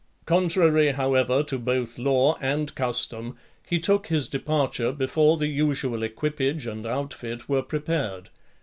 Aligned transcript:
Contrary, 0.25 0.93
however, 0.93 1.43
to 1.43 1.59
both 1.59 1.99
law 1.99 2.35
and 2.41 2.73
custom, 2.73 3.37
he 3.67 3.77
took 3.79 4.07
his 4.07 4.27
departure 4.27 4.91
before 4.91 5.37
the 5.37 5.45
usual 5.45 6.01
equipage 6.01 6.65
and 6.65 6.87
outfit 6.87 7.47
were 7.47 7.61
prepared. 7.61 8.31